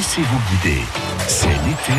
[0.00, 0.80] Laissez-vous guider.
[1.28, 1.92] C'est l'été.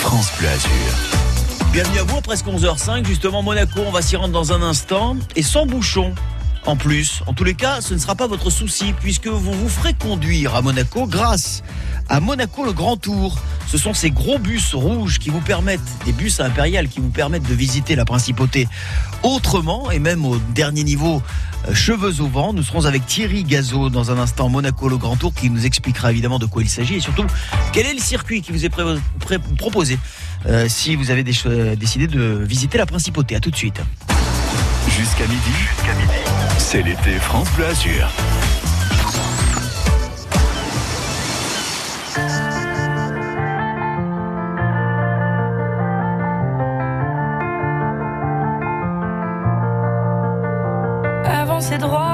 [0.00, 1.70] France Bleu Azur.
[1.72, 5.44] Bienvenue à vous, presque 11h05, justement Monaco, on va s'y rendre dans un instant, et
[5.44, 6.12] sans bouchon.
[6.66, 9.68] En plus, en tous les cas, ce ne sera pas votre souci puisque vous vous
[9.68, 11.62] ferez conduire à Monaco grâce
[12.08, 13.38] à Monaco le Grand Tour.
[13.68, 17.48] Ce sont ces gros bus rouges qui vous permettent, des bus impériales qui vous permettent
[17.48, 18.66] de visiter la principauté
[19.22, 21.22] autrement et même au dernier niveau,
[21.72, 22.52] cheveux au vent.
[22.52, 26.10] Nous serons avec Thierry Gazot dans un instant, Monaco le Grand Tour, qui nous expliquera
[26.10, 27.24] évidemment de quoi il s'agit et surtout
[27.72, 28.72] quel est le circuit qui vous est
[29.58, 29.98] proposé
[30.46, 33.36] euh, si vous avez décidé de visiter la principauté.
[33.36, 33.80] À tout de suite.
[34.88, 35.40] Jusqu'à midi.
[35.58, 36.14] Jusqu'à midi.
[36.58, 38.08] C'est l'été France Bleu Azur.
[51.66, 52.05] Avancer droit,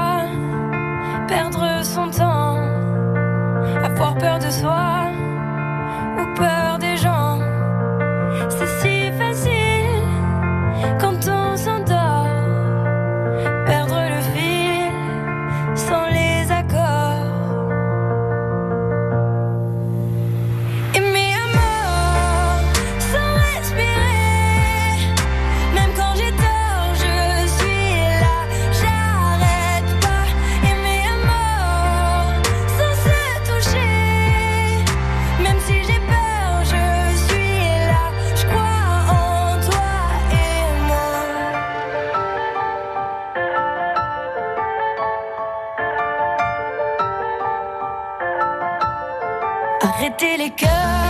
[50.03, 51.02] Arrêter les cœurs,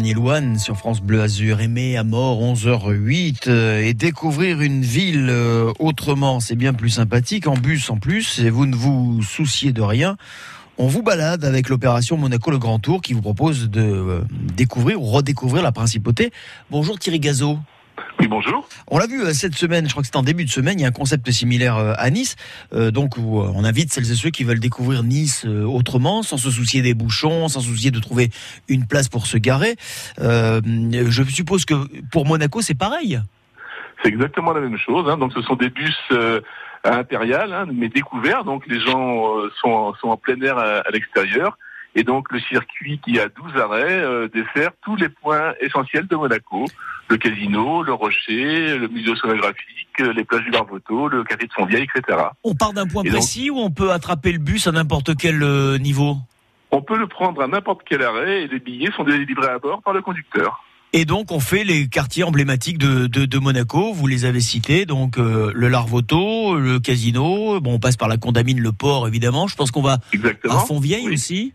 [0.00, 5.72] dernier sur France Bleu Azur, aimé à mort 11h08 euh, et découvrir une ville euh,
[5.78, 9.82] autrement, c'est bien plus sympathique en bus en plus et vous ne vous souciez de
[9.82, 10.16] rien.
[10.78, 15.00] On vous balade avec l'opération Monaco le Grand Tour qui vous propose de euh, découvrir
[15.00, 16.32] ou redécouvrir la principauté.
[16.72, 17.60] Bonjour Thierry Gazot.
[18.20, 18.66] Oui, bonjour.
[18.88, 20.82] On l'a vu euh, cette semaine, je crois que c'était en début de semaine, il
[20.82, 22.36] y a un concept similaire euh, à Nice.
[22.72, 26.50] Euh, donc où, on invite celles et ceux qui veulent découvrir Nice autrement, sans se
[26.50, 28.30] soucier des bouchons, sans se soucier de trouver
[28.68, 29.76] une place pour se garer.
[30.20, 30.60] Euh,
[31.08, 31.74] je suppose que
[32.10, 33.20] pour Monaco, c'est pareil.
[34.02, 35.08] C'est exactement la même chose.
[35.08, 35.16] hein.
[35.16, 36.40] Donc, ce sont des bus euh,
[36.84, 38.44] impériales, hein, mais découverts.
[38.44, 41.56] Donc, les gens euh, sont, en- sont en plein air à, à l'extérieur.
[41.96, 46.16] Et donc, le circuit qui a 12 arrêts euh, dessert tous les points essentiels de
[46.16, 46.64] Monaco.
[47.08, 51.52] Le casino, le rocher, le musée sonographique, euh, les plages du Larvoto, le quartier de
[51.52, 52.18] Fontvieille, etc.
[52.42, 55.14] On part d'un point Et donc- précis ou on peut attraper le bus à n'importe
[55.16, 56.16] quel euh, niveau
[56.70, 59.82] On peut le prendre à n'importe quel arrêt et les billets sont délivrés à bord
[59.82, 60.64] par le conducteur.
[60.94, 64.86] Et donc on fait les quartiers emblématiques de, de, de Monaco, vous les avez cités,
[64.86, 69.46] donc euh, le Larvoto, le casino, bon on passe par la Condamine, le port évidemment,
[69.48, 70.54] je pense qu'on va Exactement.
[70.54, 71.14] à Fontvieille Oui.
[71.14, 71.52] aussi.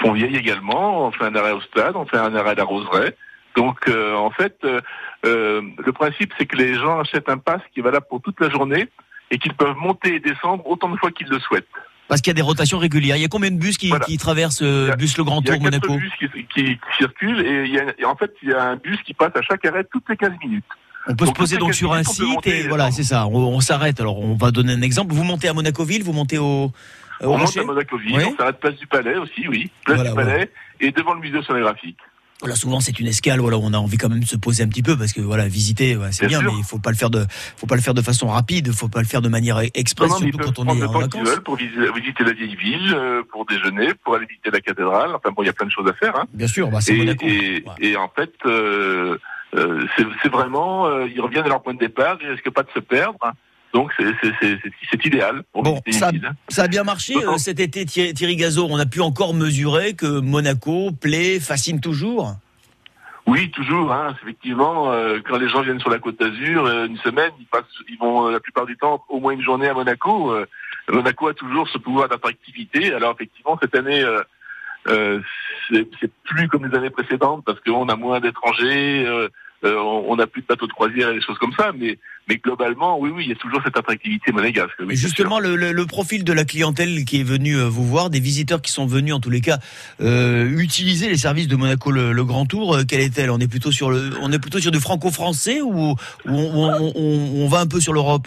[0.00, 3.16] Fontvieille également, on fait un arrêt au stade, on fait un arrêt à la Roseraie.
[3.56, 4.80] Donc euh, en fait, euh,
[5.26, 8.40] euh, le principe c'est que les gens achètent un pass qui est valable pour toute
[8.40, 8.88] la journée
[9.30, 11.68] et qu'ils peuvent monter et descendre autant de fois qu'ils le souhaitent.
[12.08, 13.16] Parce qu'il y a des rotations régulières.
[13.16, 14.04] Il y a combien de bus qui, Voilà.
[14.04, 16.28] qui traversent euh, Il bus Le Grand Il y a Tour quatre Monaco bus qui,
[16.28, 18.98] qui- qui circulent et, il y a, et en fait, il y a un bus
[19.06, 20.64] qui passe à chaque arrêt toutes les 15 minutes.
[21.06, 23.26] On peut se poser donc sur un site et voilà, c'est ça.
[23.26, 24.00] On, on s'arrête.
[24.00, 25.14] Alors, on va donner un exemple.
[25.14, 26.72] Vous montez à Monacoville, vous montez au,
[27.22, 28.24] au on monte à Monacoville, Oui.
[28.32, 29.70] on s'arrête place du Palais aussi, oui.
[29.84, 30.50] Place Voilà, du Palais
[30.80, 31.98] et devant le musée sonographique.
[32.40, 33.40] Voilà, souvent c'est une escale.
[33.40, 35.46] Voilà, on a envie quand même de se poser un petit peu parce que voilà,
[35.48, 37.24] visiter, ouais, c'est bien, mais il faut pas le faire de,
[37.56, 38.70] faut pas le faire de façon rapide.
[38.72, 40.80] Faut pas le faire de manière express, Non, non, mais ils surtout quand on est
[40.80, 41.28] le en temps vacances.
[41.28, 45.14] veulent pour visiter, visiter la vieille ville, euh, pour déjeuner, pour aller visiter la cathédrale.
[45.14, 46.16] Enfin bon, il y a plein de choses à faire.
[46.18, 46.24] Hein.
[46.34, 47.24] Bien sûr, bah, c'est Monaco.
[47.24, 47.72] et, Ouais.
[47.88, 49.16] et en fait, euh,
[49.54, 49.86] euh,
[50.22, 52.80] c'est vraiment, euh, ils reviennent à leur point de départ, ils risquent pas de se
[52.80, 53.18] perdre.
[53.74, 56.12] Donc c'est idéal pour Bon, ça-.
[56.48, 58.68] Ça a bien marché euh, cet été, Thierry, Thierry Gazo.
[58.70, 62.36] On a pu encore mesurer que Monaco plaît, fascine toujours?
[63.26, 63.92] Oui, toujours.
[63.92, 67.46] Hein, effectivement, euh, quand les gens viennent sur la Côte d'Azur, euh, une semaine, ils
[67.46, 70.32] passent, ils vont la plupart du temps au moins une journée à Monaco.
[70.88, 72.94] Monaco a toujours ce pouvoir d'attractivité.
[72.94, 74.04] Alors effectivement, cette année,
[75.68, 79.04] c'est plus comme les années précédentes parce qu'on a moins d'étrangers,
[79.64, 81.72] euh, on on a plus de bateaux de croisière et des choses comme ça.
[81.76, 84.74] Mais, mais globalement, oui, oui, il y a toujours cette attractivité monégasque.
[84.80, 88.10] Oui, justement, le, le- le profil de la clientèle qui est venue euh, vous voir,
[88.10, 89.58] des visiteurs qui sont venus en tous les cas
[90.00, 93.30] euh, utiliser les services de Monaco le, le Grand Tour, quelle est-elle?
[93.30, 95.96] On est plutôt sur le, on est plutôt sur du franco-français ou, ou
[96.26, 98.26] on, on- on- on va un peu sur l'Europe?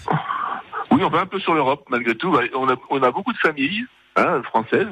[0.91, 2.35] Oui, on va un peu sur l'Europe, malgré tout.
[2.55, 3.85] On a, on a beaucoup de familles
[4.15, 4.87] hein, françaises,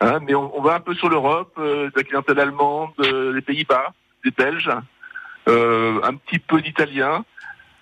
[0.00, 3.32] hein, mais on, on va un peu sur l'Europe, euh, de la clientèle allemande, euh,
[3.34, 3.92] des Pays-Bas,
[4.24, 4.70] des Belges,
[5.46, 7.24] un petit peu d'Italiens.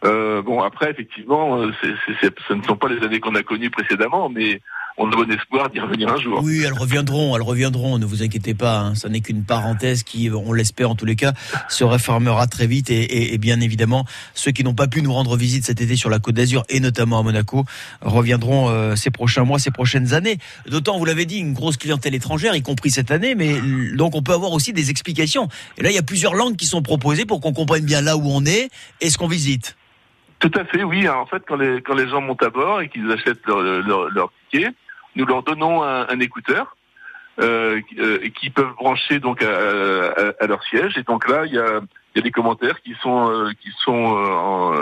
[0.05, 4.29] Euh, bon, après, effectivement, euh, ce ne sont pas les années qu'on a connues précédemment,
[4.29, 4.61] mais
[5.01, 6.41] on a bon espoir d'y revenir un jour.
[6.43, 7.99] Oui, elles reviendront, elles reviendront.
[7.99, 11.15] Ne vous inquiétez pas, hein, ça n'est qu'une parenthèse qui, on l'espère en tous les
[11.17, 11.33] cas,
[11.69, 12.91] se réformera très vite.
[12.91, 14.05] Et, et- et bien évidemment,
[14.35, 16.81] ceux qui n'ont pas pu nous rendre visite cet été sur la Côte d'Azur et
[16.81, 17.65] notamment à Monaco
[18.03, 20.39] reviendront euh, ces prochains mois, ces prochaines années.
[20.69, 23.35] D'autant, vous l'avez dit, une grosse clientèle étrangère, y compris cette année.
[23.35, 23.61] Mais
[23.95, 25.49] donc, on peut avoir aussi des explications.
[25.77, 28.17] Et là, il y a plusieurs langues qui sont proposées pour qu'on comprenne bien là
[28.17, 28.69] où on est
[29.01, 29.77] et ce qu'on visite.
[30.41, 31.09] Tout à fait, oui.
[31.09, 34.09] En fait, quand les, quand les gens montent à bord et qu'ils achètent leur, leur,
[34.11, 34.69] leur ticket,
[35.19, 36.77] nous leur donnons un, un écouteur
[37.41, 40.97] euh, qui- euh, qui peuvent brancher donc à, à- à leur siège.
[40.97, 41.81] Et donc là, il y a,
[42.15, 44.73] il y a des commentaires qui sont euh, qui sont en,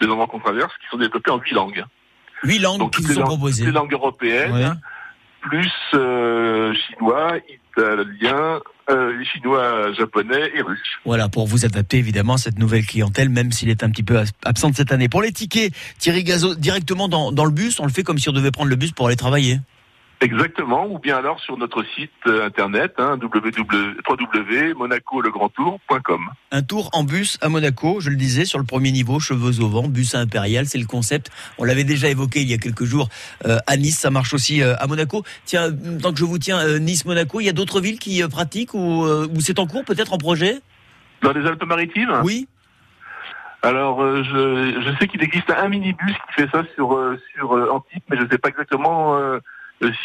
[0.00, 1.84] des endroits qu'on traverse, qui sont développés en huit langues.
[2.42, 3.64] Huit langues Donc qui sont langues, proposées.
[3.64, 4.66] toutes les langues européennes, Ouais.
[5.40, 5.70] plus
[6.74, 7.32] chinois,
[7.76, 8.60] italien,
[8.90, 10.78] euh, chinois, japonais et russe.
[11.04, 14.18] Voilà, pour vous adapter évidemment à cette nouvelle clientèle, même s'il est un petit peu
[14.44, 15.08] absent cette année.
[15.08, 18.28] Pour les tickets, Thierry Gazo, directement dans, dans le bus, on le fait comme si
[18.28, 19.58] on devait prendre le bus pour aller travailler.
[20.20, 26.20] Exactement, ou bien alors sur notre site euh, internet hein, www.monacolegrandtour.com.
[26.52, 29.68] Un tour en bus à Monaco, je le disais, sur le premier niveau, cheveux au
[29.68, 31.30] vent, bus impérial, c'est le concept.
[31.58, 33.10] On l'avait déjà évoqué il y a quelques jours
[33.46, 35.22] euh, à Nice, ça marche aussi euh, à Monaco.
[35.44, 35.70] Tiens,
[36.02, 39.04] tant que je vous tiens, euh, Nice-Monaco, il y a d'autres villes qui pratiquent ou,
[39.04, 40.62] ou c'est en cours peut-être en projet?
[41.22, 42.20] Dans les Alpes-Maritimes?
[42.24, 42.48] Oui
[43.62, 47.56] Alors, euh, je, je sais qu'il existe un minibus qui fait ça sur, euh, sur
[47.56, 49.18] euh, Antibes, mais je ne sais pas exactement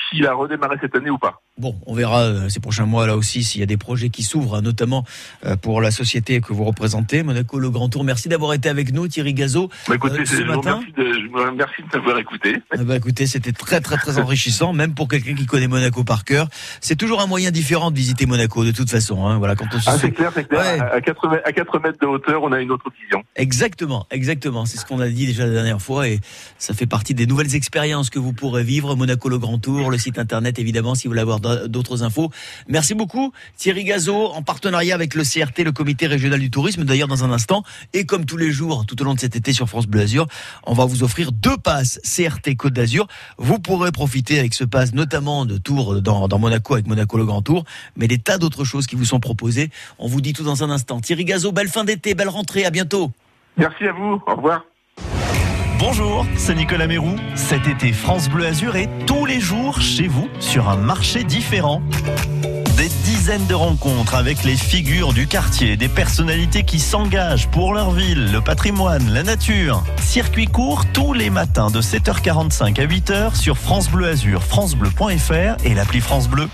[0.09, 1.41] s'il a redémarré cette année ou pas.
[1.57, 4.23] Bon, on verra euh, ces prochains mois là aussi s'il y a des projets qui
[4.23, 5.05] s'ouvrent, hein, notamment
[5.45, 8.03] euh, pour la société que vous représentez, Monaco Le Grand Tour.
[8.03, 9.69] Merci d'avoir été avec nous, Thierry Gazo.
[9.87, 12.57] Bah, écoutez, Euh, ce je, vous matin remercie de, je vous remercie de m'avoir écouté.
[12.73, 16.23] Ah bah écoutez, c'était très très très enrichissant, même pour quelqu'un qui connaît Monaco par
[16.23, 16.47] cœur.
[16.79, 19.27] C'est toujours un moyen différent de visiter Monaco, de toute façon.
[19.27, 19.37] Hein.
[19.37, 20.61] Voilà, quand on se Ah, c'est clair, c'est clair.
[20.61, 20.79] Ouais.
[20.79, 23.23] À, 4 mètres, à 4 mètres de hauteur, on a une autre vision.
[23.35, 24.65] Exactement, exactement.
[24.65, 26.19] C'est ce qu'on a dit déjà la dernière fois et
[26.57, 28.95] ça fait partie des nouvelles expériences que vous pourrez vivre.
[28.95, 32.29] Monaco le Grand Tour, le site internet évidemment si vous voulez avoir d'autres infos.
[32.67, 36.83] Merci beaucoup Thierry Gazo en partenariat avec le CRT, le Comité Régional du Tourisme.
[36.83, 37.63] D'ailleurs dans un instant
[37.93, 40.27] et comme tous les jours tout au long de cet été sur France Bleu Azur,
[40.65, 43.07] on va vous offrir deux passes CRT Côte d'Azur.
[43.37, 47.25] Vous pourrez profiter avec ce pass notamment de tours dans, dans Monaco avec Monaco le
[47.25, 47.63] Grand Tour,
[47.95, 49.69] mais des tas d'autres choses qui vous sont proposées.
[49.99, 50.99] On vous dit tout dans un instant.
[50.99, 53.11] Thierry Gazo, belle fin d'été, belle rentrée, à bientôt.
[53.57, 54.21] Merci à vous.
[54.27, 54.65] Au revoir.
[55.83, 57.15] Bonjour, c'est Nicolas Mérou.
[57.33, 61.81] Cet été, France Bleu Azur est tous les jours chez vous sur un marché différent.
[62.77, 67.89] Des dizaines de rencontres avec les figures du quartier, des personnalités qui s'engagent pour leur
[67.89, 69.83] ville, le patrimoine, la nature.
[69.99, 75.73] Circuit court tous les matins de 7h45 à 8h sur France Bleu Azur, francebleu.fr et
[75.73, 76.47] l'appli France Bleu.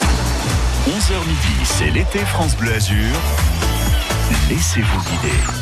[0.00, 3.18] 11h midi, c'est l'été France Bleu Azur.
[4.48, 5.61] Laissez-vous guider.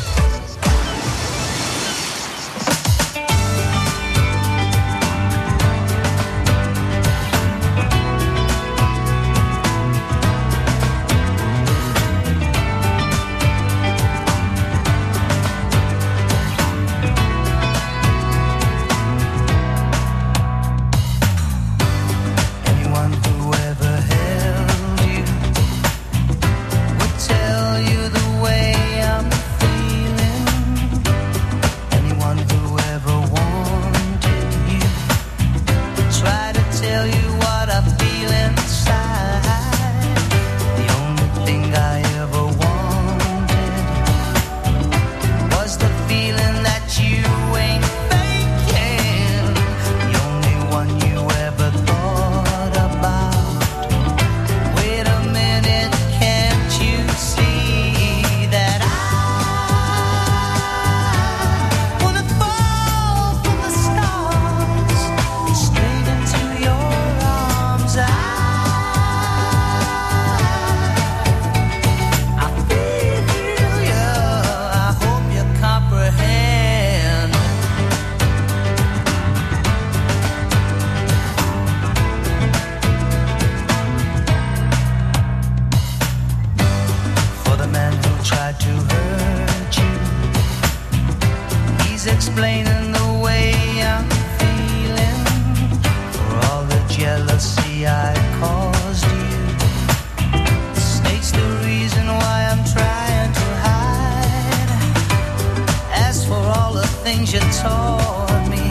[107.71, 108.70] taught me.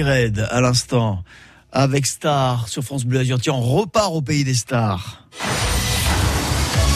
[0.00, 1.22] Red à l'instant
[1.70, 3.40] avec Star sur France Bleu Azur.
[3.40, 5.24] Tiens, on repart au pays des stars.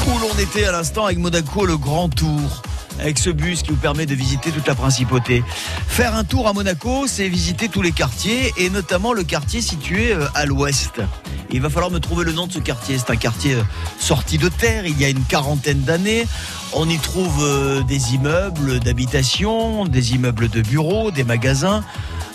[0.07, 2.63] Où l'on était à l'instant avec Monaco le grand tour.
[2.99, 5.45] Avec ce bus qui vous permet de visiter toute la principauté.
[5.87, 10.13] Faire un tour à Monaco, c'est visiter tous les quartiers et notamment le quartier situé
[10.13, 11.03] euh, à l'ouest.
[11.51, 12.97] Il va falloir me trouver le nom de ce quartier.
[12.99, 13.63] C'est un quartier euh,
[13.99, 16.27] sorti de terre il y a une quarantaine d'années.
[16.73, 21.85] On y trouve euh, des immeubles d'habitation, des immeubles de bureaux, des magasins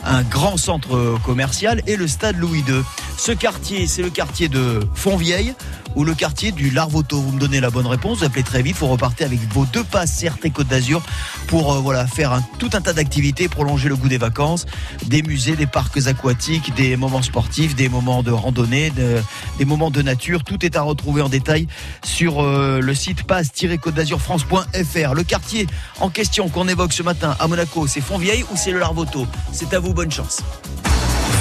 [0.04, 2.82] un grand centre commercial et le stade Louis II.
[3.18, 5.54] Ce quartier, c'est le quartier de Fontvieille
[5.96, 7.20] ou le quartier du Larvoto.
[7.20, 9.84] Vous me donnez la bonne réponse, vous appelez très vite, vous repartez avec vos deux
[9.84, 11.02] passes CRT Côte d'Azur
[11.48, 14.66] pour euh, voilà faire un, tout un tas d'activités, prolonger le goût des vacances,
[15.06, 19.22] des musées, des parcs aquatiques, des moments sportifs, des moments de randonnée, de-
[19.58, 20.44] des moments de nature.
[20.44, 21.68] Tout est à retrouver en détail
[22.04, 25.14] sur euh, le site passe-côte d'Azur France.fr.
[25.14, 25.68] Le quartier
[26.00, 29.28] en question qu'on évoque ce matin à Monaco, c'est Fontvieille ou c'est le Larvoto?
[29.52, 30.42] C'est à vous, bonne chance.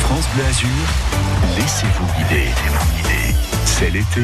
[0.05, 0.69] France Bleu Azur,
[1.59, 3.40] laissez-vous guider.
[3.81, 4.21] C'est l'été.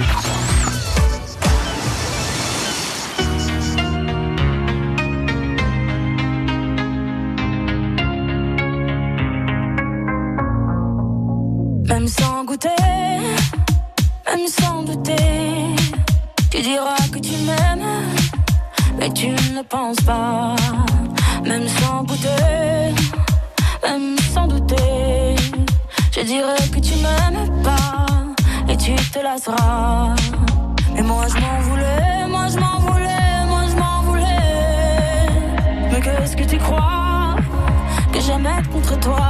[39.00, 39.25] Toi?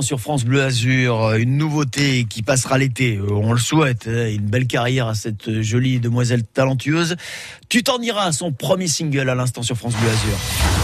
[0.00, 4.08] À sur France Bleu Azur, euh, une nouveauté qui passera l'été, euh, on le souhaite,
[4.08, 7.16] hein, une belle carrière à cette jolie demoiselle talentueuse.
[7.68, 10.79] Tu t'en iras, son premier single à l'instant sur France Bleu Azur.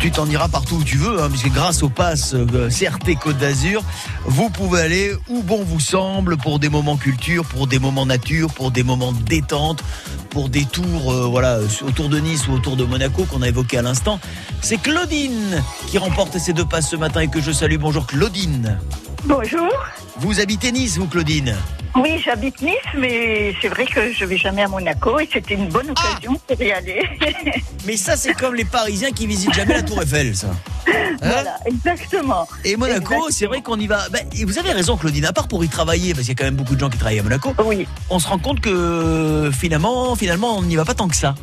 [0.00, 3.36] Tu t'en iras partout où tu veux, hein, puisque grâce au pass euh, CRT Côte
[3.36, 3.82] d'Azur,
[4.24, 8.50] vous pouvez aller où bon vous semble pour des moments culture, pour des moments nature,
[8.50, 9.84] pour des moments détente,
[10.30, 13.76] pour des tours euh, voilà, autour de Nice ou autour de Monaco qu'on a évoqué
[13.76, 14.18] à l'instant.
[14.62, 17.76] C'est Claudine qui remporte ces deux passes ce matin et que je salue.
[17.76, 18.78] Bonjour Claudine.
[19.24, 19.68] Bonjour.
[20.16, 21.54] Vous habitez Nice, vous Claudine
[21.96, 25.68] Oui, j'habite Nice, mais c'est vrai que je vais jamais à Monaco et c'était une
[25.68, 26.00] bonne Ah.
[26.12, 27.02] occasion pour y aller.
[27.86, 30.48] Mais ça, c'est comme les Parisiens qui visitent jamais la Tour Eiffel, ça.
[30.86, 32.46] Hein voilà, exactement.
[32.64, 34.08] Et Monaco, c'est vrai qu'on y va.
[34.10, 36.34] Ben, et vous avez raison, Claudine, à part pour y travailler, parce qu'il y a
[36.36, 37.86] quand même beaucoup de gens qui travaillent à Monaco, Oui.
[38.10, 41.34] on se rend compte que finalement, finalement, on n'y va pas tant que ça.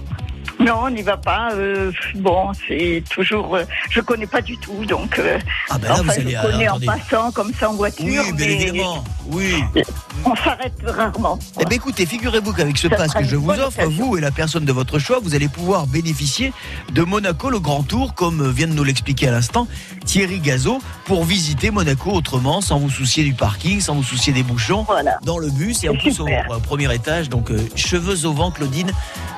[0.67, 1.51] Non, on n'y va pas.
[1.53, 3.55] euh, bon, c'est toujours.
[3.55, 5.17] euh, je connais pas du tout, donc.
[5.17, 6.31] euh, Ah ben là, enfin, vous allez.
[6.35, 6.87] je connais attendez.
[6.89, 9.03] en passant comme ça en voiture, Oui, bien mais évidemment.
[9.31, 9.63] Oui.
[10.25, 11.37] on s'arrête rarement.
[11.59, 14.05] Eh bien, écoutez, figurez-vous qu'avec ce Ça pass sera que je vous offre, occasion.
[14.05, 16.53] vous et la personne de votre choix, vous allez pouvoir bénéficier
[16.93, 19.67] de Monaco le Grand Tour, comme vient de nous l'expliquer à l'instant
[20.05, 24.43] Thierry Gazot, pour visiter Monaco autrement, sans vous soucier du parking, sans vous soucier des
[24.43, 24.83] bouchons.
[24.87, 25.19] Voilà.
[25.23, 28.51] Dans le bus et en plus au euh, premier étage, donc euh, cheveux au vent,
[28.51, 28.91] Claudine.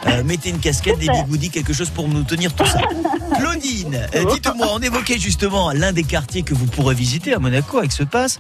[0.07, 1.23] Euh, mettez une casquette, des Super.
[1.23, 2.79] bigoudis, quelque chose pour nous tenir tout ça.
[3.37, 7.77] Claudine, euh, dites-moi, on évoquait justement l'un des quartiers que vous pourrez visiter à Monaco
[7.77, 8.39] avec ce pass,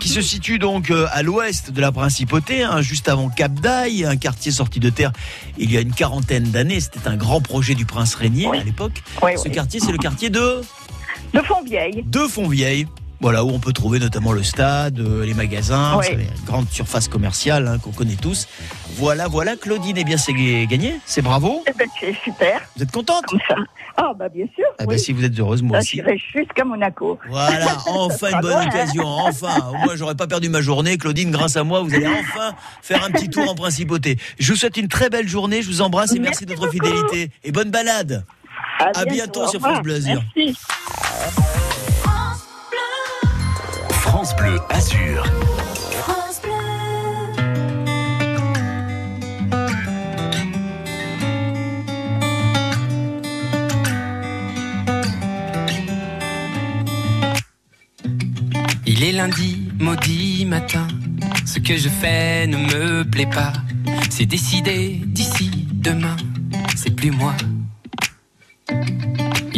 [0.00, 4.04] qui se situe donc euh, à l'ouest de la principauté, hein, juste avant Cap d'Aille,
[4.04, 5.12] un quartier sorti de terre
[5.58, 6.80] il y a une quarantaine d'années.
[6.80, 8.58] C'était un grand projet du prince Régnier Oui.
[8.58, 9.02] à l'époque.
[9.22, 9.50] Oui, Ce oui.
[9.52, 10.60] quartier, c'est le quartier de,
[11.34, 12.02] De Fontvieille.
[12.06, 12.86] de Fontvieille.
[13.22, 17.06] Voilà, où on peut trouver notamment le stade, euh, les magasins, c'est une grande surface
[17.06, 18.48] commerciale hein, qu'on connaît tous.
[18.96, 21.62] Voilà, voilà, Claudine, eh bien c'est gagné, c'est bravo.
[21.68, 23.24] Eh ben, c'est super, Vous êtes contente?
[23.26, 23.54] Comme ça.
[23.96, 24.64] Ah, bah bien sûr.
[24.80, 25.96] Eh ben, si vous êtes heureuse, moi Là, aussi.
[25.96, 27.18] j'irai jusqu'à Monaco.
[27.28, 28.66] Voilà, enfin une bonne hein.
[28.68, 29.70] occasion, enfin.
[29.84, 31.30] Moi, j'aurais pas perdu ma journée, Claudine.
[31.30, 34.18] Grâce à moi, vous allez enfin faire un petit tour en principauté.
[34.40, 35.62] Je vous souhaite une très belle journée.
[35.62, 36.86] Je vous embrasse et merci, Merci de votre beaucoup.
[36.86, 38.24] fidélité et bonne balade.
[38.80, 39.60] À bientôt au sur.
[39.60, 40.22] France Bleu Azur.
[40.36, 40.58] Merci.
[44.02, 45.24] France Bleu Azur.
[58.86, 60.88] Il est lundi, maudit matin.
[61.46, 63.52] Ce que je fais ne me plaît pas.
[64.10, 66.16] C'est décidé d'ici demain.
[66.74, 67.34] C'est plus moi.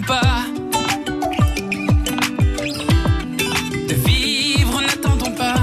[0.00, 0.46] Pas.
[3.88, 5.56] De vivre, n'attendons pas.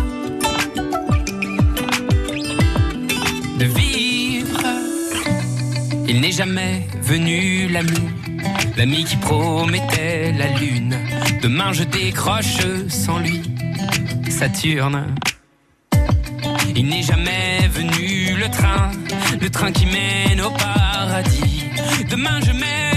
[3.57, 4.61] de vivre.
[6.07, 8.09] Il n'est jamais venu l'ami,
[8.77, 10.95] l'ami qui promettait la lune.
[11.41, 13.41] Demain je décroche sans lui,
[14.29, 15.15] Saturne.
[16.75, 18.91] Il n'est jamais venu le train,
[19.41, 21.65] le train qui mène au paradis.
[22.09, 22.88] Demain je mène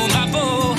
[0.00, 0.69] mon drapeau.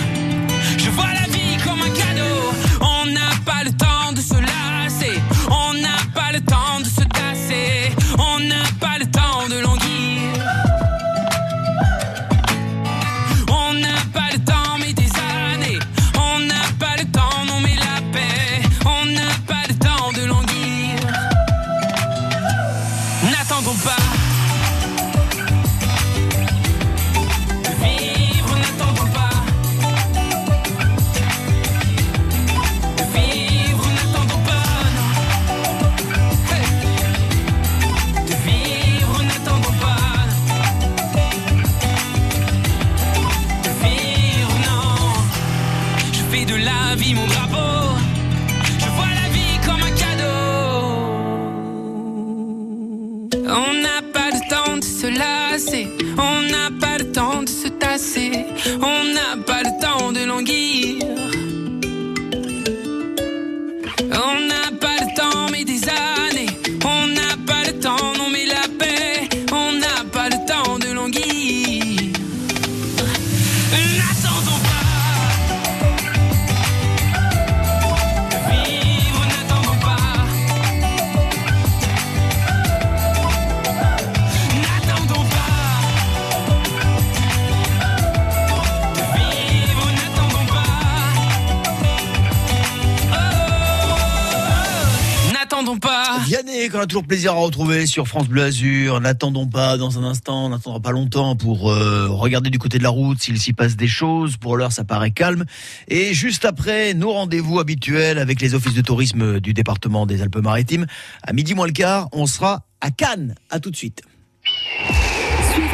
[96.69, 98.99] Qu'on a toujours plaisir à retrouver sur France Bleu Azur.
[98.99, 102.83] N'attendons pas dans un instant, on n'attendra pas longtemps pour euh, regarder du côté de
[102.83, 104.37] la route s'il s'y passe des choses.
[104.37, 105.45] Pour l'heure, ça paraît calme.
[105.87, 110.85] Et juste après, nos rendez-vous habituels avec les offices de tourisme du département des Alpes-Maritimes.
[111.23, 113.35] À midi moins le quart, on sera à Cannes.
[113.49, 114.03] À tout de suite.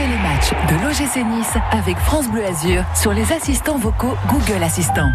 [0.07, 5.09] Les matchs de l'OGC Nice avec France Bleu Azur sur les assistants vocaux Google Assistant.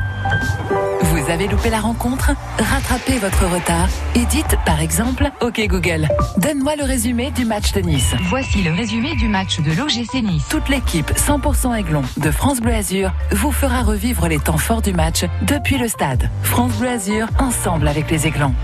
[1.01, 2.33] Vous avez loupé la rencontre?
[2.59, 7.81] Rattrapez votre retard et dites par exemple OK Google, donne-moi le résumé du match de
[7.81, 8.15] Nice.
[8.29, 10.47] Voici le résumé du match de l'OGC Nice.
[10.51, 14.93] Toute l'équipe 100% Aiglon de France Bleu Azur vous fera revivre les temps forts du
[14.93, 16.29] match depuis le stade.
[16.43, 18.55] France Bleu Azur, ensemble avec les Aiglons.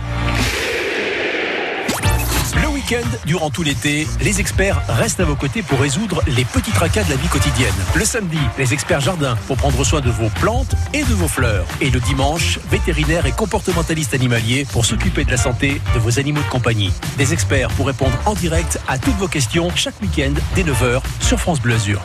[2.91, 7.05] Week-end, durant tout l'été, les experts restent à vos côtés pour résoudre les petits tracas
[7.05, 7.75] de la vie quotidienne.
[7.95, 11.67] Le samedi, les experts jardins pour prendre soin de vos plantes et de vos fleurs.
[11.83, 16.41] Et le dimanche, vétérinaires et comportementalistes animaliers pour s'occuper de la santé de vos animaux
[16.41, 16.93] de compagnie.
[17.19, 21.39] Des experts pour répondre en direct à toutes vos questions chaque week-end dès 9h sur
[21.39, 22.01] France Bleu Azur.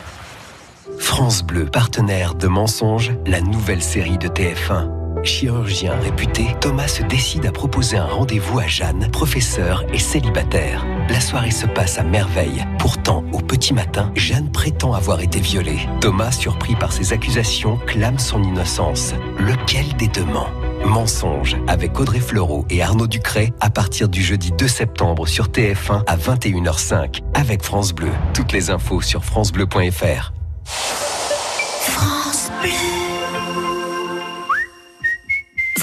[0.98, 5.03] France Bleu, partenaire de Mensonges, la nouvelle série de TF1.
[5.24, 10.84] Chirurgien réputé, Thomas se décide à proposer un rendez-vous à Jeanne, professeure et célibataire.
[11.08, 12.64] La soirée se passe à merveille.
[12.78, 15.80] Pourtant, au petit matin, Jeanne prétend avoir été violée.
[16.00, 19.14] Thomas, surpris par ces accusations, clame son innocence.
[19.38, 20.48] Lequel des deux ment?
[20.84, 26.04] Mensonge avec Audrey Fleurot et Arnaud Ducret à partir du jeudi 2 septembre sur TF1
[26.06, 28.10] à 21h05 avec France Bleu.
[28.34, 30.32] Toutes les infos sur francebleu.fr.
[30.66, 33.03] France Bleu.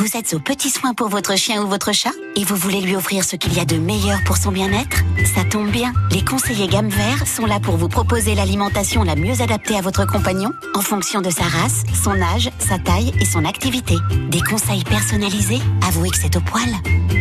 [0.01, 2.95] Vous êtes aux petits soins pour votre chien ou votre chat et vous voulez lui
[2.95, 5.03] offrir ce qu'il y a de meilleur pour son bien-être?
[5.35, 9.41] Ça tombe bien, les conseillers gamme vert sont là pour vous proposer l'alimentation la mieux
[9.41, 13.45] adaptée à votre compagnon en fonction de sa race, son âge, sa taille et son
[13.45, 13.93] activité.
[14.29, 15.61] Des conseils personnalisés?
[15.87, 16.71] Avouez que c'est au poil.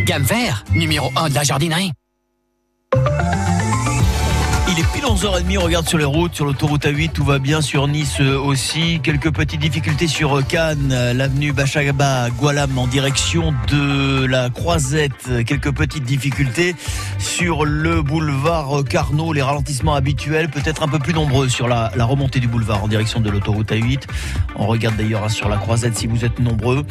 [0.05, 1.91] Gamme vert, numéro 1 de la jardinerie.
[4.81, 7.87] Est pile 11h30, on regarde sur les routes, sur l'autoroute A8, tout va bien, sur
[7.87, 8.99] Nice euh, aussi.
[9.03, 15.45] Quelques petites difficultés sur euh, Cannes, euh, l'avenue Bachagaba, Gualam en direction de la Croisette.
[15.45, 16.75] Quelques petites difficultés
[17.19, 22.39] sur le boulevard Carnot, les ralentissements habituels, peut-être un peu plus nombreux sur la, remontée
[22.39, 24.03] du boulevard en direction de l'autoroute A8.
[24.55, 26.85] On regarde d'ailleurs sur la Croisette si vous êtes nombreux.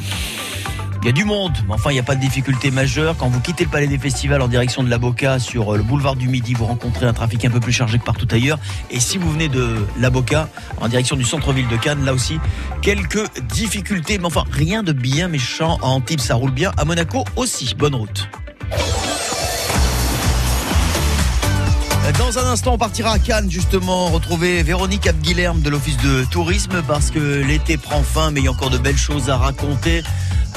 [1.02, 3.16] Il y a du monde, mais enfin, il n'y a pas de difficulté majeure.
[3.16, 5.82] Quand vous quittez le Palais des Festivals en direction de la Boca sur euh, le
[5.82, 8.58] boulevard du Midi, vous rencontrez un trafic un peu plus chargé que partout ailleurs.
[8.90, 12.38] Et si vous venez de la Boca en direction du centre-ville de Cannes, là aussi,
[12.82, 14.18] quelques difficultés.
[14.18, 15.78] Mais enfin, rien de bien méchant.
[15.82, 16.70] À Antibes, ça roule bien.
[16.76, 17.74] À Monaco aussi.
[17.74, 18.28] Bonne route.
[22.18, 26.82] Dans un instant, on partira à Cannes, justement, retrouver Véronique Abguilherme de l'Office de Tourisme,
[26.86, 30.02] parce que l'été prend fin, mais il y a encore de belles choses à raconter.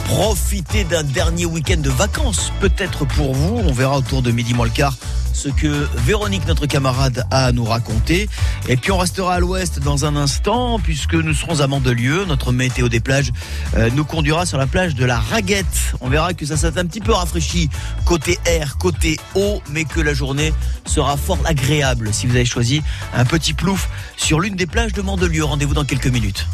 [0.05, 3.57] Profitez d'un dernier week-end de vacances, peut-être pour vous.
[3.57, 4.95] On verra autour de midi moins le quart
[5.33, 8.29] ce que Véronique, notre camarade, a à nous raconter.
[8.69, 12.25] Et puis on restera à l'ouest dans un instant, puisque nous serons à Mandelieu.
[12.25, 13.31] Notre météo des plages
[13.75, 15.65] euh, nous conduira sur la plage de la Raguette.
[16.01, 17.69] On verra que ça s'est un petit peu rafraîchi
[18.05, 20.53] côté air, côté eau, mais que la journée
[20.85, 22.81] sera fort agréable si vous avez choisi
[23.13, 25.43] un petit plouf sur l'une des plages de Mandelieu.
[25.43, 26.47] Rendez-vous dans quelques minutes.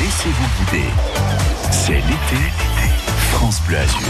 [0.00, 0.90] Laissez-vous guider.
[1.70, 2.42] C'est l'été.
[3.32, 4.06] France Azur.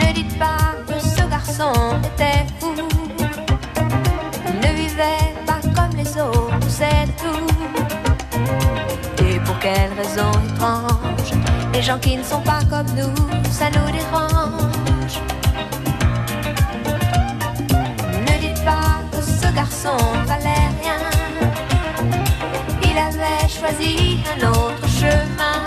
[0.00, 1.72] Ne dites pas que ce garçon
[2.14, 2.74] était fou.
[4.62, 7.46] Ne vivait pas comme les autres, c'est tout.
[9.24, 11.32] Et pour quelle raison étrange
[11.72, 13.14] Les gens qui ne sont pas comme nous,
[13.50, 15.20] ça nous dérange.
[18.26, 21.00] Ne dites pas que ce garçon valait rien.
[22.82, 25.58] Il avait choisi un autre chemin.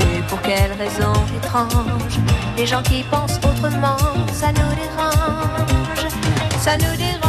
[0.00, 2.18] Et pour quelle raison étrange
[2.56, 3.98] Les gens qui pensent autrement,
[4.32, 6.12] ça nous dérange,
[6.60, 7.20] ça nous dérange.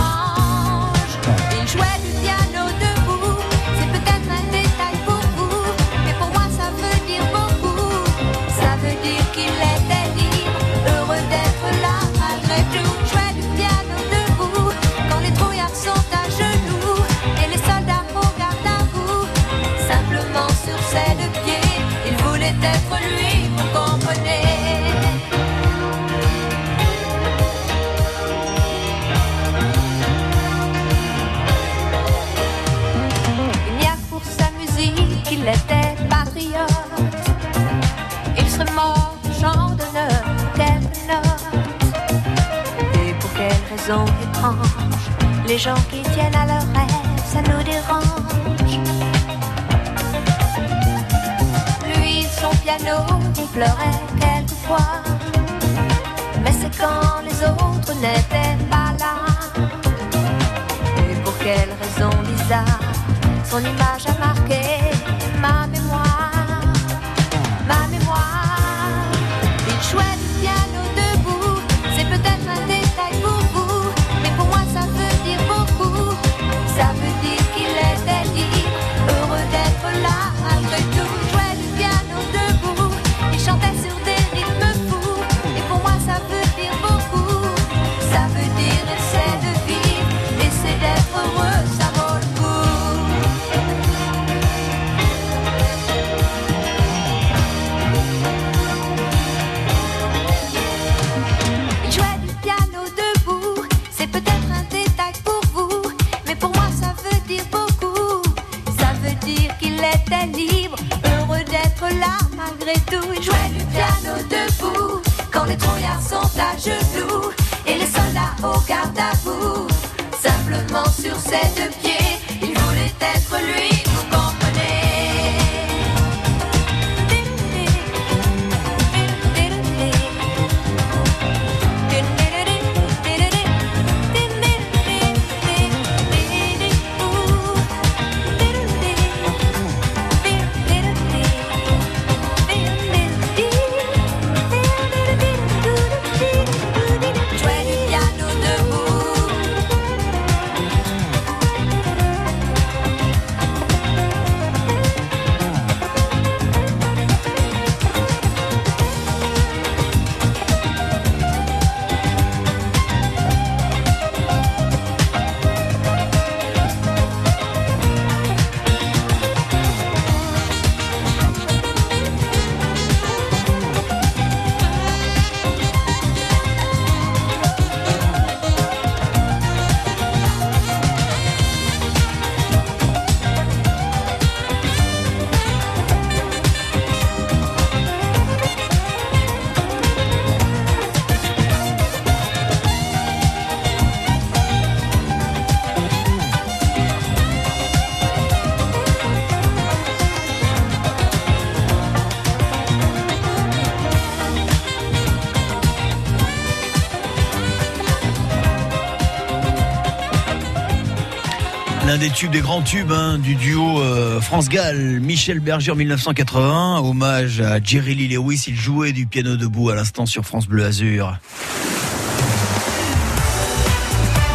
[211.97, 216.79] Des tubes, des grands tubes hein, du duo euh, France-Gall, Michel Berger en 1980.
[216.79, 220.65] Hommage à Jerry Lee Lewis, il jouait du piano debout à l'instant sur France Bleu
[220.65, 221.17] Azur.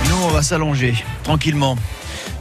[0.09, 1.77] Nous, on va s'allonger tranquillement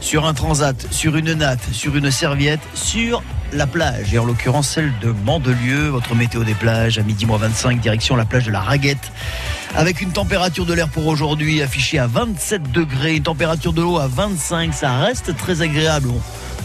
[0.00, 4.68] sur un transat, sur une natte, sur une serviette, sur la plage, et en l'occurrence
[4.68, 8.50] celle de Mandelieu, votre météo des plages, à midi moins 25, direction la plage de
[8.50, 9.12] la Raguette,
[9.74, 13.98] avec une température de l'air pour aujourd'hui affichée à 27 degrés, une température de l'eau
[13.98, 16.08] à 25, ça reste très agréable.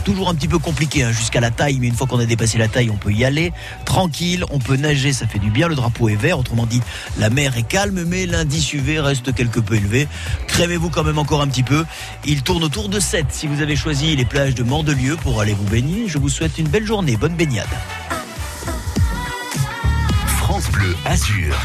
[0.01, 2.57] Toujours un petit peu compliqué hein, jusqu'à la taille, mais une fois qu'on a dépassé
[2.57, 3.53] la taille, on peut y aller
[3.85, 5.67] tranquille, on peut nager, ça fait du bien.
[5.67, 6.81] Le drapeau est vert, autrement dit,
[7.17, 10.07] la mer est calme, mais l'indice UV reste quelque peu élevé.
[10.47, 11.85] Crémez-vous quand même encore un petit peu.
[12.25, 15.53] Il tourne autour de 7 si vous avez choisi les plages de Mandelieu pour aller
[15.53, 16.07] vous baigner.
[16.07, 17.67] Je vous souhaite une belle journée, bonne baignade.
[20.37, 21.55] France Bleu Azur.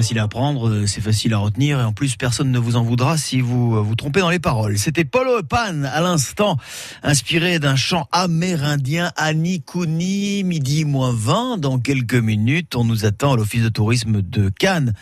[0.00, 2.82] Facile à apprendre, euh, c'est facile à retenir, et en plus personne ne vous en
[2.82, 4.78] voudra si vous euh, vous trompez dans les paroles.
[4.78, 6.56] C'était Polo Pan à l'instant,
[7.02, 11.58] inspiré d'un chant amérindien Anikuni, midi moins 20.
[11.58, 14.94] Dans quelques minutes, on nous attend à l'office de tourisme de Cannes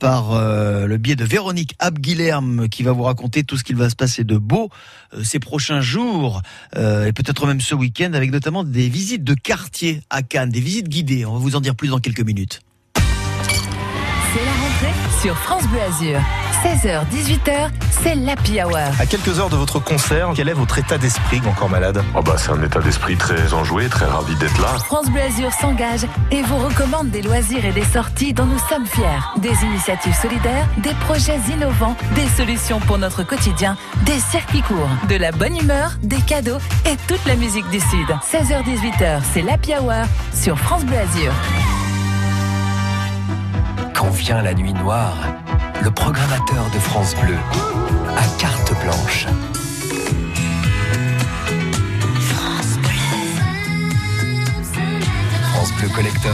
[0.00, 3.88] par euh, le biais de Véronique Abguilherme qui va vous raconter tout ce qu'il va
[3.88, 4.68] se passer de beau
[5.22, 6.42] ces prochains jours
[6.74, 10.88] et peut-être même ce week-end avec notamment des visites de quartier à Cannes, des visites
[10.88, 11.24] guidées.
[11.24, 12.62] On va vous en dire plus dans quelques minutes.
[14.32, 16.20] C'est la rentrée sur France Bleu Azur.
[16.62, 17.70] 16h, 18h,
[18.02, 18.76] c'est l'Happy Hour.
[19.00, 22.04] À quelques heures de votre concert, quel est votre état d'esprit encore malade?
[22.14, 24.68] Oh bah c'est un état d'esprit très enjoué, très ravi d'être là.
[24.84, 28.86] France Bleu Azur s'engage et vous recommande des loisirs et des sorties dont nous sommes
[28.86, 29.04] fiers.
[29.38, 35.16] Des initiatives solidaires, des projets innovants, des solutions pour notre quotidien, des circuits courts, de
[35.16, 38.08] la bonne humeur, des cadeaux et toute la musique du Sud.
[38.30, 40.04] 16h-18h, c'est l'Happy Hour
[40.34, 41.32] sur France Bleu Azur.
[44.00, 45.14] Quand vient la nuit noire,
[45.84, 47.36] le programmateur de France Bleu
[48.16, 49.26] a carte blanche.
[55.52, 56.32] France Bleu Collector.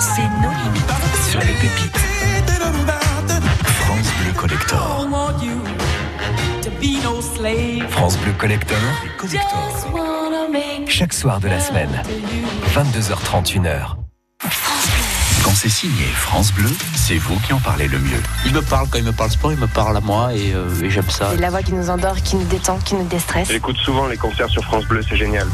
[0.00, 2.00] C'est nos limites sur les pépites.
[6.78, 7.88] be no slave.
[7.88, 8.76] France Bleu Collector,
[10.52, 12.02] make chaque soir de la semaine,
[12.74, 14.03] 22h31h.
[15.54, 18.20] Quand c'est signé France Bleu, c'est vous qui en parlez le mieux.
[18.44, 20.68] Il me parle, quand il me parle sport, il me parle à moi et, euh,
[20.82, 21.30] et j'aime ça.
[21.30, 23.52] C'est la voix qui nous endort, qui nous détend, qui nous déstresse.
[23.52, 25.46] J'écoute souvent les concerts sur France Bleu, c'est génial.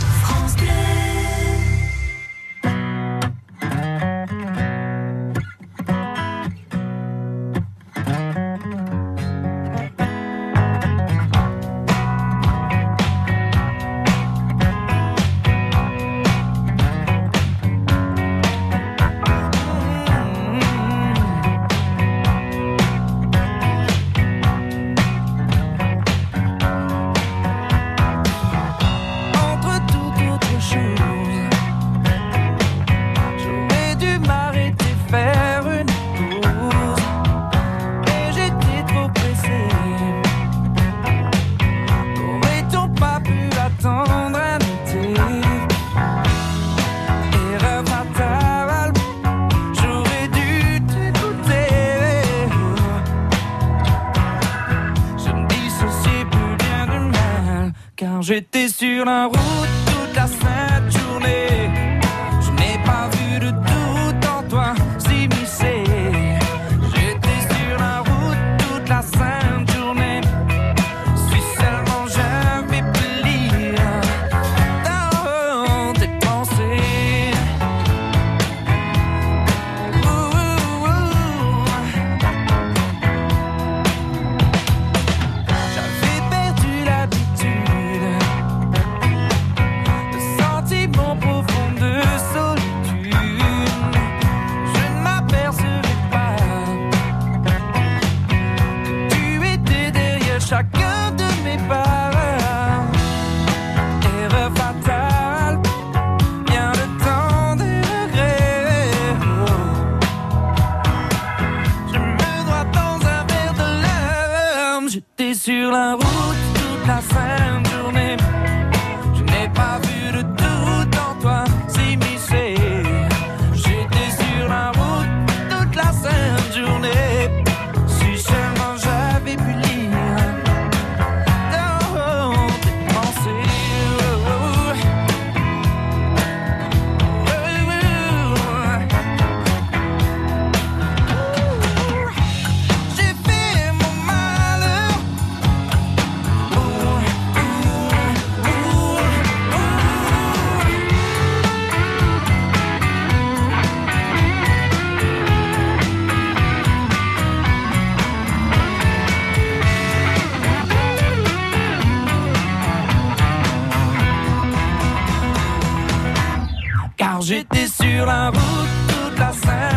[167.30, 169.69] J'étais sur la route toute la sainte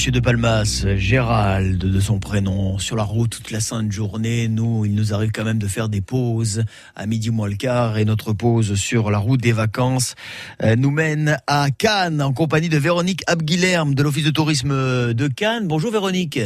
[0.00, 4.48] Monsieur de Palmas, Gérald de son prénom, sur la route toute la sainte journée.
[4.48, 6.64] Nous, il nous arrive quand même de faire des pauses
[6.96, 10.14] à midi moins le quart et notre pause sur la route des vacances
[10.62, 14.72] euh, nous mène à Cannes en compagnie de Véronique Abguilherme de l'Office de tourisme
[15.12, 15.68] de Cannes.
[15.68, 16.40] Bonjour Véronique.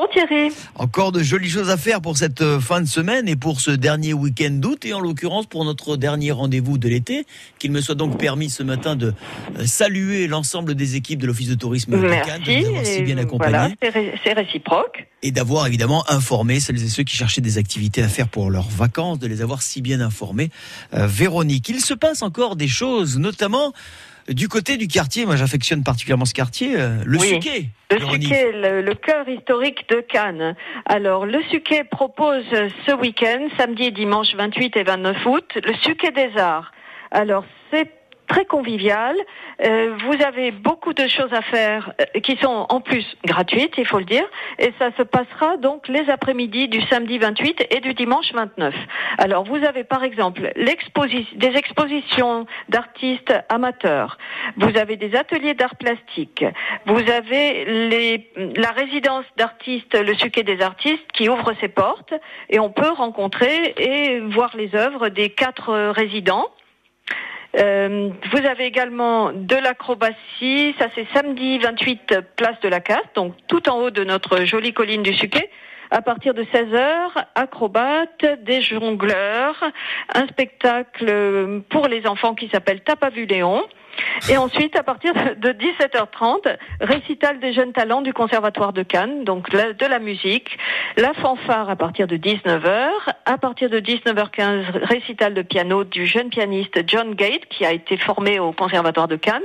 [0.00, 0.50] Bonjour Thierry.
[0.76, 3.70] Encore de jolies choses à faire pour cette euh, fin de semaine et pour ce
[3.70, 7.26] dernier week-end d'août et en l'occurrence pour notre dernier rendez-vous de l'été.
[7.58, 9.12] Qu'il me soit donc permis ce matin de
[9.58, 12.62] euh, saluer l'ensemble des équipes de l'Office de tourisme de Cannes, de Merci.
[12.62, 13.76] nous avoir si bien accompagnés.
[13.82, 15.06] Voilà, c'est réciproque.
[15.22, 18.70] et d'avoir évidemment informé celles et ceux qui cherchaient des activités à faire pour leurs
[18.70, 20.48] vacances, de les avoir si bien informés.
[20.94, 23.74] Euh, Véronique, il se passe encore des choses, notamment
[24.30, 25.26] du côté du quartier.
[25.26, 27.28] Moi, j'affectionne particulièrement ce quartier, euh, le Oui.
[27.28, 27.66] Suquet.
[27.90, 27.98] Le.
[27.98, 30.54] Suquet, le, le cœur historique de Cannes.
[30.86, 32.44] Alors, le Suquet propose
[32.86, 36.72] ce week-end, samedi et dimanche 28 et 29 août, le Suquet des Arts.
[37.10, 37.90] Alors, c'est
[38.30, 39.16] très convivial.
[39.64, 43.86] Euh, vous avez beaucoup de choses à faire euh, qui sont en plus gratuites, il
[43.86, 44.24] faut le dire,
[44.58, 48.72] et ça se passera donc les après-midi du samedi 28 et du dimanche 29.
[49.18, 54.16] Alors vous avez par exemple des expositions d'artistes amateurs,
[54.56, 56.44] vous avez des ateliers d'art plastique,
[56.86, 62.14] vous avez la résidence d'artistes, le suquet des artistes qui ouvre ses portes
[62.48, 66.46] et on peut rencontrer et voir les œuvres des quatre résidents.
[67.56, 73.34] Euh, vous avez également de l'acrobatie, ça c'est samedi 28 place de la Casse, donc
[73.48, 75.50] tout en haut de notre jolie colline du Suquet.
[75.90, 79.56] À partir de 16h, acrobates, des jongleurs,
[80.14, 83.64] un spectacle pour les enfants qui s'appelle T'as pas vu Léon.
[84.30, 89.50] Et ensuite, à partir de 17h30, récital des jeunes talents du Conservatoire de Cannes, donc
[89.50, 90.58] de la musique,
[90.96, 92.88] la fanfare à partir de 19h,
[93.26, 97.96] à partir de 19h15, récital de piano du jeune pianiste John Gate, qui a été
[97.96, 99.42] formé au Conservatoire de Cannes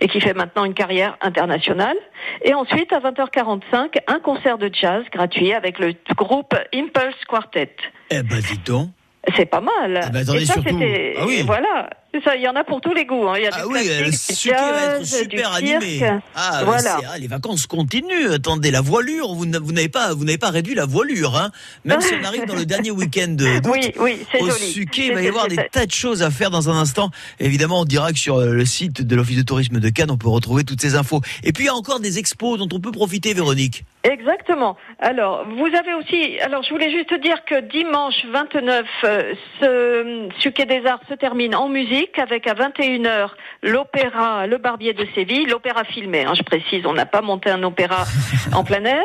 [0.00, 1.96] et qui fait maintenant une carrière internationale.
[2.44, 7.74] Et ensuite, à 20h45, un concert de jazz gratuit avec le groupe Impulse Quartet.
[8.10, 8.88] Eh ben, dis donc.
[9.36, 10.00] C'est pas mal.
[10.02, 11.42] Ah bah attendez, et ça, surtout- c'était- Ah oui.
[11.46, 11.88] Voilà.
[12.14, 13.26] C'est ça, il y en a pour tous les goûts.
[13.28, 13.34] hein.
[13.38, 14.10] Il y a Ah du oui, le
[14.52, 16.02] va être super animé.
[16.34, 16.98] Ah, voilà.
[17.10, 18.32] ah, les vacances continuent.
[18.32, 21.50] Attendez, la voilure, vous n'a- vous n'avez pas, vous n'avez pas réduit la voilure, hein.
[21.86, 23.34] Même si on arrive dans le dernier week-end
[23.64, 24.72] Oui, oui, c'est au joli.
[24.72, 27.10] Suquet, il va y avoir des tas de choses à faire dans un instant.
[27.40, 30.18] Évidemment, on dira que sur euh, le site de l'Office de tourisme de Cannes, on
[30.18, 31.22] peut retrouver toutes ces infos.
[31.44, 33.84] Et puis, il y a encore des expos dont on peut profiter, Véronique.
[34.04, 34.76] Exactement.
[34.98, 36.38] Alors, vous avez aussi.
[36.40, 41.54] Alors, je voulais juste dire que dimanche 29, euh, ce Suquet des Arts se termine
[41.54, 43.30] en musique avec à 21h
[43.62, 46.24] l'opéra Le Barbier de Séville, l'opéra filmé.
[46.24, 48.04] hein, je précise, on n'a pas monté un opéra
[48.54, 49.04] en plein air,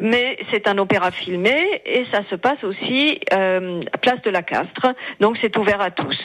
[0.00, 4.42] mais c'est un opéra filmé et ça se passe aussi euh, à Place de la
[4.42, 4.94] Castre.
[5.20, 6.18] Donc, c'est ouvert à tous.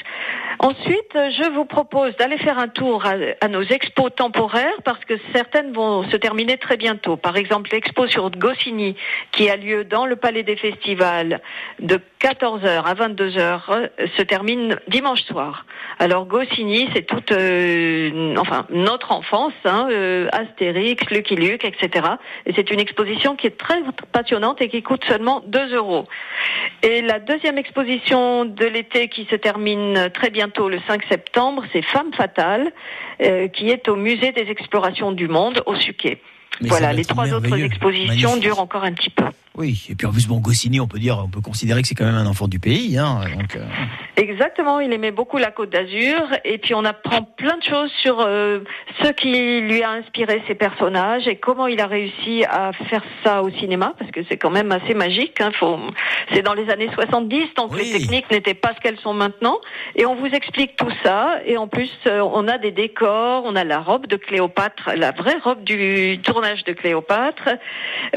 [0.60, 5.14] Ensuite, je vous propose d'aller faire un tour à, à nos expos temporaires parce que
[5.34, 7.16] certaines vont se terminer très bientôt.
[7.16, 8.96] Par exemple, l'expo sur Goscinny
[9.32, 11.42] qui a lieu dans le Palais des Festivals
[11.80, 13.88] de 14h à 22h euh,
[14.18, 15.66] se termine dimanche soir.
[16.00, 22.08] Alors Goscinny, c'est toute, euh, enfin notre enfance, hein, euh, Astérix, Lucky Luke, etc.
[22.46, 26.08] Et c'est une exposition qui est très passionnante et qui coûte seulement 2 euros.
[26.84, 31.82] Et la deuxième exposition de l'été qui se termine très bientôt le 5 septembre, c'est
[31.84, 32.72] Femme fatale,
[33.22, 36.22] euh, qui est au musée des explorations du monde au Suquet.
[36.62, 38.44] Mais voilà, les trois autres expositions magnifique.
[38.44, 39.26] durent encore un petit peu.
[39.58, 39.88] Oui.
[39.90, 42.06] Et puis, en plus, bon, Goscinny, on peut dire, on peut considérer que c'est quand
[42.06, 43.22] même un enfant du pays, hein.
[43.36, 43.66] Donc, euh,
[44.18, 48.20] Exactement, il aimait beaucoup la Côte d'Azur et puis on apprend plein de choses sur
[48.20, 48.62] euh,
[49.04, 53.44] ce qui lui a inspiré ses personnages et comment il a réussi à faire ça
[53.44, 55.40] au cinéma parce que c'est quand même assez magique.
[55.40, 55.78] Hein, faut...
[56.34, 59.60] C'est dans les années 70 donc les techniques n'étaient pas ce qu'elles sont maintenant
[59.96, 63.56] et on vous explique tout ça et en plus euh, on a des décors, on
[63.56, 67.50] a la robe de Cléopâtre, la vraie robe du tournage de Cléopâtre,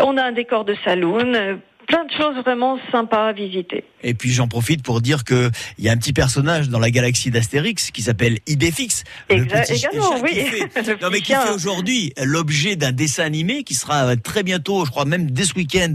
[0.01, 1.56] on a un décor de saloon, euh,
[1.91, 3.82] plein de choses vraiment sympas à visiter.
[4.05, 6.91] Et puis j'en profite pour dire que il y a un petit personnage dans la
[6.91, 9.03] galaxie d'Astérix qui s'appelle Idéfix.
[9.28, 10.30] également, qui oui.
[10.72, 14.84] fait- non mais qui fait aujourd'hui l'objet d'un dessin animé qui sera euh, très bientôt,
[14.84, 15.93] je crois même dès ce week-end,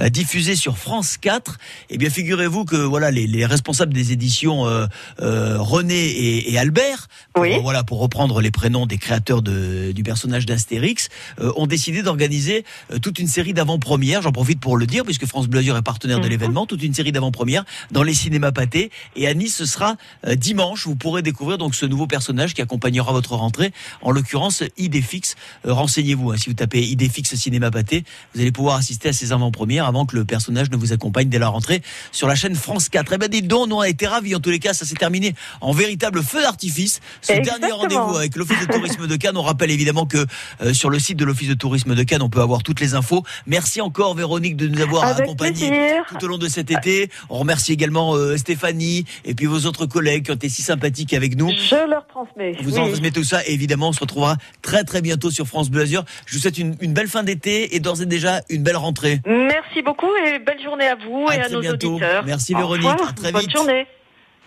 [0.00, 1.58] euh, diffusé sur France 4.
[1.90, 4.86] Eh bien figurez-vous que voilà les, les responsables des éditions euh,
[5.20, 10.02] euh, René et, et Albert, pour, voilà pour reprendre les prénoms des créateurs de, du
[10.02, 11.08] personnage d'Astérix,
[11.40, 12.64] euh, ont décidé d'organiser
[13.00, 14.22] toute une série d'avant-premières.
[14.22, 16.24] J'en profite pour le dire puisque France Bleu est partenaire Mhm.
[16.24, 18.90] de l'événement, toute une série d'avant-premières dans les cinémas pâtés.
[19.16, 20.86] Et à Nice, ce sera euh, dimanche.
[20.86, 23.70] Vous pourrez découvrir donc ce nouveau personnage qui accompagnera votre rentrée.
[24.00, 25.34] En l'occurrence, Idéfix.
[25.66, 26.30] Euh, Renseignez-vous.
[26.32, 30.06] hein, si vous tapez Idéfix cinéma pâté, vous allez pouvoir assister à ces avant-premières avant
[30.06, 31.82] que le personnage ne vous accompagne dès la rentrée
[32.12, 33.12] sur la chaîne France 4.
[33.12, 34.34] Eh ben, dites donc, nous on a été ravis.
[34.34, 37.00] En tous les cas, ça s'est terminé en véritable feu d'artifice.
[37.20, 37.58] Ce Exactement.
[37.68, 39.36] dernier rendez-vous avec l'Office de tourisme de Cannes.
[39.36, 40.24] On rappelle évidemment que
[40.62, 42.94] euh, sur le site de l'Office de tourisme de Cannes, on peut avoir toutes les
[42.94, 43.22] infos.
[43.46, 45.04] Merci encore, Véronique, de nous avoir
[45.36, 46.04] Plaisir.
[46.08, 47.10] tout au long de cet été.
[47.30, 51.14] On remercie également euh, Stéphanie et puis vos autres collègues qui ont été si sympathiques
[51.14, 51.50] avec nous.
[51.50, 52.52] Je leur transmets.
[52.62, 52.80] Vous oui.
[52.80, 55.82] en transmettez tout ça et évidemment on se retrouvera très très bientôt sur France Bleu
[55.82, 56.04] Azur.
[56.26, 59.20] Je vous souhaite une, une belle fin d'été et d'ores et déjà une belle rentrée.
[59.26, 61.92] Merci beaucoup et belle journée à vous À et à nos bientôt.
[61.92, 62.24] auditeurs.
[62.26, 62.86] Merci, Véronique.
[62.86, 63.50] À très Bonne vite.
[63.56, 63.86] journée.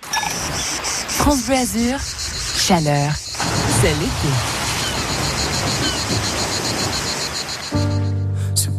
[0.02, 1.98] France Bleu Azur,
[2.58, 4.59] chaleur, c'est l'été.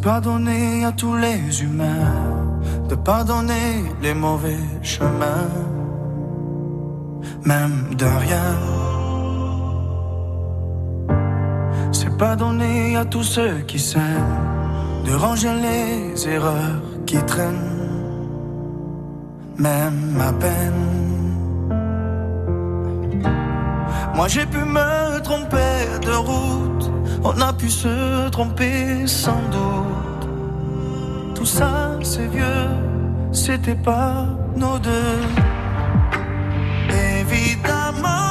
[0.01, 2.57] pas donné à tous les humains
[2.89, 5.51] de pardonner les mauvais chemins,
[7.45, 8.51] même de rien.
[11.91, 12.35] C'est pas
[12.99, 14.39] à tous ceux qui s'aiment
[15.05, 17.77] de ranger les erreurs qui traînent,
[19.57, 20.83] même à peine.
[24.15, 25.75] Moi j'ai pu me tromper
[26.05, 26.91] de route,
[27.23, 29.90] on a pu se tromper sans doute
[31.41, 32.69] tout ça, c'est vieux,
[33.31, 35.17] c'était pas nos deux.
[37.19, 38.27] Évidemment,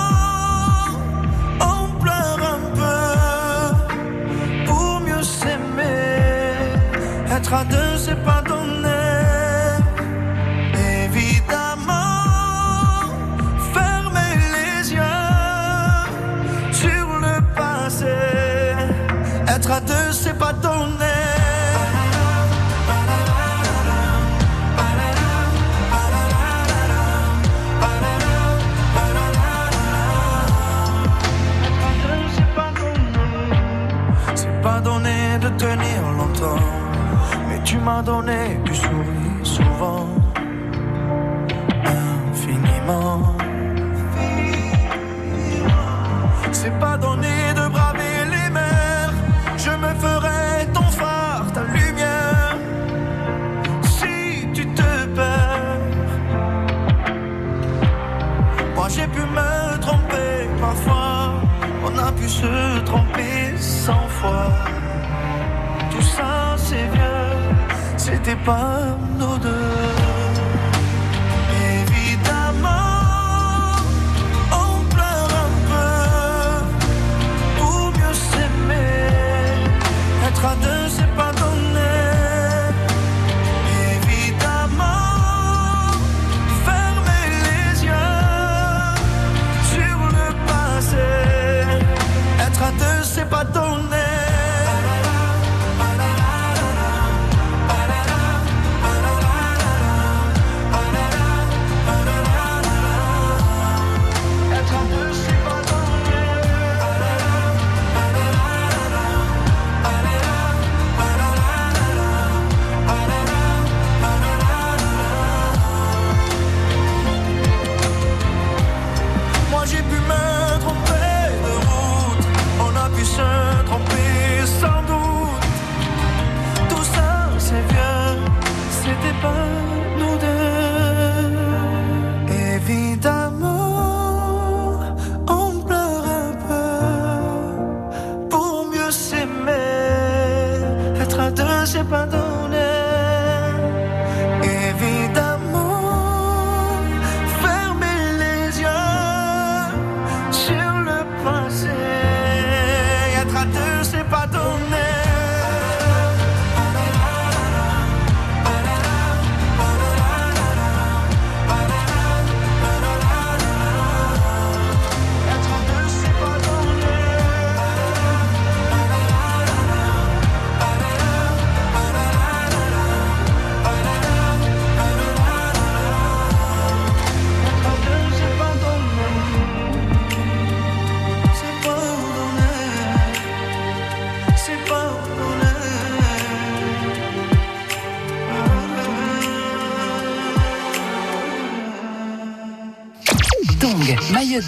[1.73, 3.03] on pleure un peu
[4.69, 6.53] pour mieux s'aimer.
[7.37, 9.03] Être à deux, c'est pas donné.
[11.05, 12.15] Évidemment,
[13.75, 15.27] fermer les yeux
[16.71, 18.15] sur le passé.
[19.49, 21.00] Être à deux, c'est pas donné.
[35.61, 36.65] tenir longtemps.
[37.49, 40.07] Mais tu m'as donné du sourire souvent,
[42.31, 43.37] infiniment.
[46.53, 49.13] C'est pas donné de braver les mers.
[49.65, 52.57] Je me ferai ton phare, ta lumière.
[53.97, 56.13] Si tu te perds,
[58.77, 60.33] moi j'ai pu me tromper
[60.65, 61.35] parfois.
[61.87, 64.80] On a pu se tromper cent fois
[66.01, 69.60] tout ça c'est vieux, c'était pas nos deux.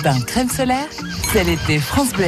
[0.03, 0.89] bain crème solaire,
[1.33, 2.25] c'est l'été France Bleu